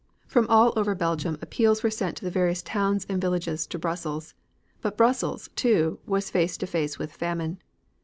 From 0.25 0.47
all 0.49 0.73
over 0.75 0.95
Belgium 0.95 1.37
appeals 1.43 1.83
were 1.83 1.91
sent 1.91 2.17
from 2.17 2.25
the 2.25 2.31
various 2.31 2.63
towns 2.63 3.05
and 3.07 3.21
villages 3.21 3.67
to 3.67 3.77
Brussels. 3.77 4.33
But 4.81 4.97
Brussels, 4.97 5.51
too, 5.55 5.99
was 6.07 6.31
face 6.31 6.57
to 6.57 6.65
face 6.65 6.97
with 6.97 7.13
famine. 7.13 7.61